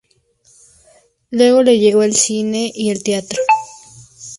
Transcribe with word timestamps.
Luego 1.29 1.61
le 1.61 1.77
llegó 1.77 2.01
el 2.01 2.15
cine 2.15 2.71
y 2.73 2.89
el 2.89 3.03
teatro. 3.03 3.39